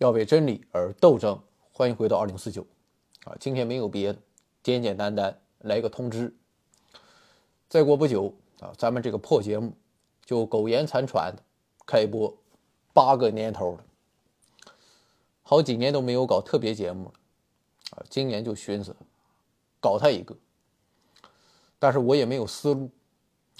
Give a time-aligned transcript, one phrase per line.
[0.00, 1.38] 要为真理而斗争。
[1.72, 2.66] 欢迎回到二零四九
[3.24, 3.36] 啊！
[3.38, 4.18] 今天没有别的，
[4.62, 6.34] 简简单单来个通知。
[7.68, 9.74] 再过不久啊，咱们这个破节目
[10.24, 11.36] 就苟延残喘
[11.86, 12.34] 开播
[12.94, 13.84] 八个年头了。
[15.42, 17.12] 好几年都没有搞特别节目了
[17.90, 18.96] 啊，今年就寻思
[19.80, 20.34] 搞他一个，
[21.78, 22.90] 但是我也没有思路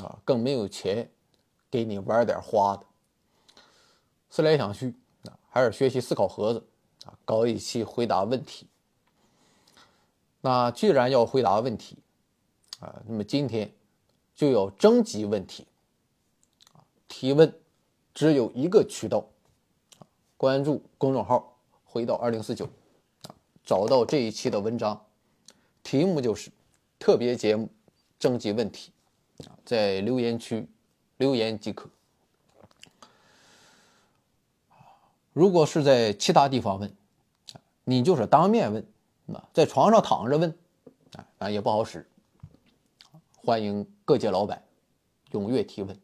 [0.00, 1.10] 啊，更没有钱
[1.68, 2.86] 给你玩点花的。
[4.30, 4.94] 思来想去，
[5.58, 6.64] 还是学习思考盒子。
[7.04, 8.66] 啊搞一期回答问题。
[10.40, 11.96] 那既然要回答问题，
[12.80, 13.72] 啊，那么今天
[14.34, 15.66] 就要征集问题。
[17.08, 17.52] 提问
[18.14, 19.24] 只有一个渠道，
[20.36, 22.68] 关注公众号“回到二零四九”，
[23.64, 25.06] 找到这一期的文章，
[25.82, 26.50] 题目就是
[26.98, 27.68] 特别节目
[28.18, 28.92] 征集问题，
[29.64, 30.68] 在留言区
[31.16, 31.88] 留言即可。
[35.38, 36.92] 如果是在其他地方问，
[37.84, 38.84] 你就是当面问，
[39.32, 40.58] 啊，在床上躺着问，
[41.38, 42.04] 啊，也不好使。
[43.36, 44.64] 欢迎各界老板
[45.30, 45.96] 踊跃提问，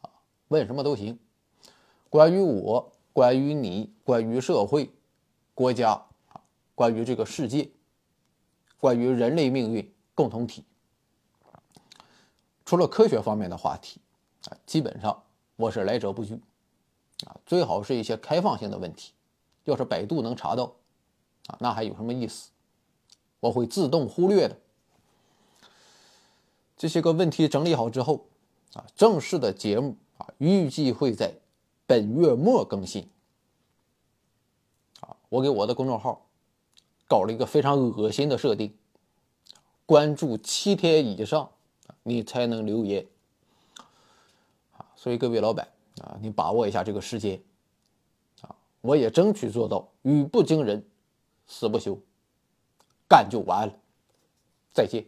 [0.00, 0.10] 啊，
[0.48, 1.16] 问什么都行，
[2.10, 4.90] 关于我，关于你，关于社会、
[5.54, 6.02] 国家，
[6.74, 7.70] 关于这个世界，
[8.80, 10.64] 关于人类命运共同体。
[12.64, 14.00] 除了科学方面的话题，
[14.48, 15.22] 啊，基本上
[15.54, 16.40] 我是来者不拒。
[17.26, 19.12] 啊，最好是一些开放性的问题，
[19.64, 20.74] 要是百度能查到，
[21.46, 22.50] 啊，那还有什么意思？
[23.40, 24.56] 我会自动忽略的。
[26.76, 28.26] 这些个问题整理好之后，
[28.74, 31.34] 啊，正式的节目啊，预计会在
[31.86, 33.08] 本月末更新。
[35.00, 36.26] 啊，我给我的公众号
[37.06, 38.76] 搞了一个非常恶心的设定，
[39.86, 41.50] 关注七天以上，
[42.02, 43.06] 你才能留言。
[44.76, 45.68] 啊，所以各位老板。
[46.00, 47.40] 啊，你把握一下这个时间，
[48.40, 50.82] 啊，我也争取做到语不惊人
[51.46, 51.98] 死不休，
[53.08, 53.74] 干就完了，
[54.72, 55.04] 再见。